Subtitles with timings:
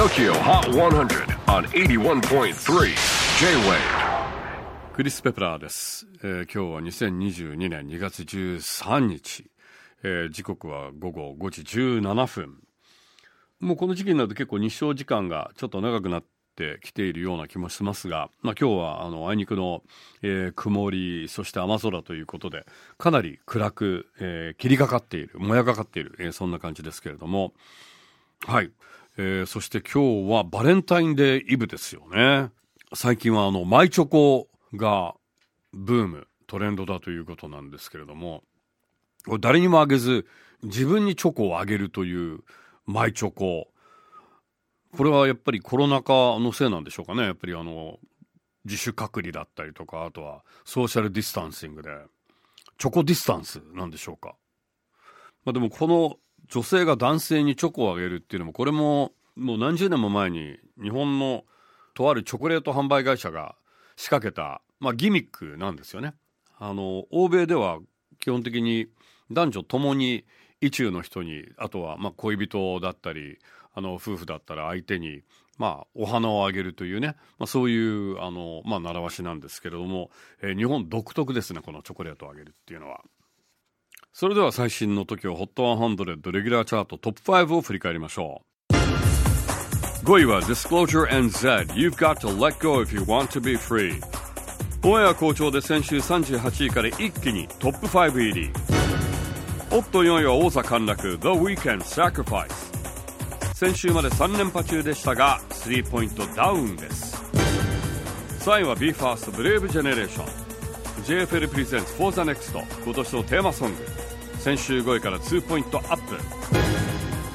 [0.00, 2.54] TOKYO HOT 100 on 81.3
[3.38, 3.76] J-WAVE
[4.94, 9.50] クリス・ペプラーです、えー今日は2022年2月13日、
[10.02, 11.60] えー時刻は午後5時
[12.00, 12.62] 17分。
[13.60, 16.24] もうこの時期になると結構日照時間がちょっと長くなっ
[16.56, 19.82] てきているような気もしますが、まあ、今日はあのあいにくの、
[20.22, 22.64] えー曇りそして雨空ということで
[22.96, 27.52] かなり暗く、えー霧がかっているもやがかっている、えーそんな感じですけれども。
[28.46, 28.70] はい、
[29.22, 32.50] えーそして今日はバレンタインデーイブですよね。
[32.94, 35.14] 最近はあのマイチョコが
[35.74, 38.42] ブームトレンドだということなんですけれども
[39.38, 40.26] 誰にもあげず
[40.62, 42.40] 自分にチョコをあげるという
[42.86, 43.68] マイチョコ。
[44.96, 47.24] これはやっぱりコロナ禍のせいなんでしょうかね。
[47.24, 47.98] やっぱりあの
[48.64, 51.90] 自主隔離だったりとかあとは social distancing で。
[52.78, 54.34] チョコディスタンスなんでしょうか。
[55.44, 56.16] まあ、でもこの
[56.50, 61.44] 女性が男性にチョコをあげるっていうのもこれももう何十年も前に日本の
[61.94, 63.54] とあるチョコレート販売会社が
[63.96, 66.14] 仕掛けた、まあ、ギミックなんですよね。
[66.58, 67.78] あの欧米では
[68.18, 68.88] 基本的に
[69.30, 70.24] 男女ともに
[70.60, 73.38] 意中の人にあとはまあ恋人だったり
[73.72, 75.22] あの夫婦だったら相手に
[75.56, 80.10] まあお花をあげるというね、まあ、そういうあの、まあ、習わしなんですけれども、
[80.42, 83.02] えー日本独特ですねこのチョコレートをあげるっていうのは。
[84.20, 88.74] それでは最新の TOKIO HOT100 レギュラーチャートトップ5を振り返りましょう。
[90.04, 93.98] 5位は Disclosure and Z You've got to let go if you want to be free
[94.82, 98.50] ボンエア好調で先週38位から一気にトップ5入り。
[99.70, 102.52] おっと4位は王座陥落 The Weekend Sacrifice
[103.54, 107.16] 先週まで3連覇中でしたが3ポイントダウンです。
[108.40, 110.49] 3位は BE:FIRST ブレイブジェネレーション
[111.04, 112.52] JFL Presents For the Next
[112.84, 113.76] 今年のテーマソング。
[114.38, 116.14] 先週5位から2ポイントアップ。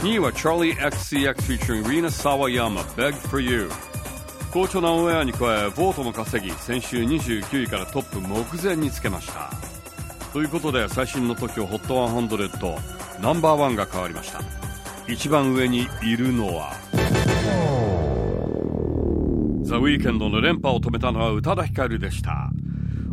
[0.05, 3.69] 2位は CharlieXCX featuring Rina Sawayama Beg for You
[4.51, 9.51] 好調なオンエアに加えボートも稼ぎ先週29位からトップ目前につけました。
[10.31, 14.41] ということで最新の TOKIOHOT100 ナンバーワンが変わりました。
[15.07, 16.73] 一番上にいるのは
[19.63, 22.51] The Weeknd の連覇を止めたのは宇多田ヒカルでした。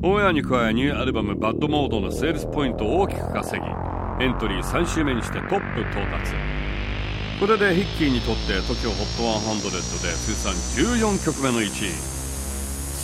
[0.04, 3.70] オンエアに加えニューアルバム「BAD モード」のセールスポイントを大きく稼ぎ
[4.24, 6.32] エントリー3週目にしてトップ到達。
[7.38, 11.90] これでヒッキーにとって TOKIOHOT100 で通算14曲目の1位。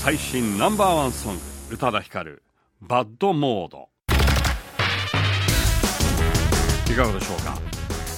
[0.03, 1.41] 最新ナンバーワンソング
[1.75, 4.11] 宇多田ヒカル「BAD モード」
[6.93, 7.59] いかがでしょうか？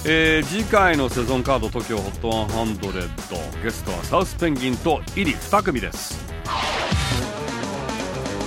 [0.07, 6.30] えー次回のセゾンカード TOKIOHOT100 ゲストは South Penguin と iri 2組です。